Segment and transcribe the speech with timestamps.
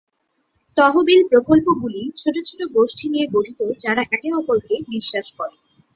[0.77, 5.55] তহবিল প্রকল্পগুলি ছোট ছোট গোষ্ঠী নিয়ে গঠিত যারা একে অপরকে বিশ্বাস করে।